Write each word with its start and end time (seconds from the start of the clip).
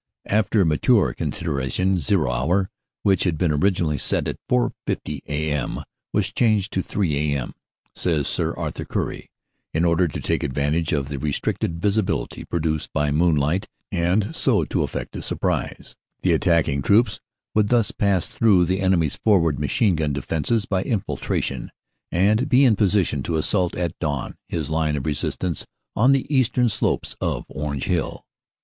"After 0.25 0.65
mature 0.65 1.13
consideration, 1.13 1.99
zero 1.99 2.31
hour, 2.31 2.71
which 3.03 3.23
had 3.23 3.37
been 3.37 3.51
originally 3.51 3.99
set 3.99 4.27
at 4.27 4.37
4.50 4.49 5.21
a.m. 5.27 5.83
was 6.11 6.31
changed 6.33 6.73
to 6.73 6.81
3 6.81 7.35
a.m.," 7.35 7.53
says 7.93 8.27
Sir 8.27 8.55
Arthur 8.55 8.83
Currie, 8.83 9.29
"in 9.75 9.85
order 9.85 10.07
to 10.07 10.19
take 10.19 10.41
advantage 10.41 10.91
of 10.91 11.09
the 11.09 11.19
restricted 11.19 11.79
visibility 11.79 12.43
produced 12.43 12.91
by 12.93 13.11
moonlight 13.11 13.67
and 13.91 14.35
so 14.35 14.63
to 14.63 14.81
effect 14.81 15.15
a 15.17 15.21
surprise; 15.21 15.95
the 16.23 16.33
attacking 16.33 16.81
troops 16.81 17.19
would 17.53 17.67
thus 17.67 17.91
pass 17.91 18.27
through 18.27 18.65
the 18.65 18.81
enemy 18.81 19.05
s 19.05 19.19
for 19.23 19.39
ward 19.39 19.59
machine 19.59 19.95
gun 19.95 20.13
defenses 20.13 20.65
by 20.65 20.81
infiltration, 20.81 21.69
and 22.11 22.49
be 22.49 22.65
in 22.65 22.75
posi 22.75 23.05
tion 23.05 23.21
to 23.21 23.35
assault 23.37 23.75
at 23.75 23.93
dawn 23.99 24.33
his 24.47 24.67
line 24.71 24.95
of 24.95 25.05
resistance 25.05 25.63
on 25.95 26.11
the 26.11 26.25
eastern 26.35 26.69
slopes 26.69 27.15
of 27.21 27.45
Orange 27.49 27.83
Hill. 27.83 28.25